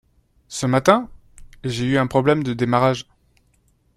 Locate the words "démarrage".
2.55-3.05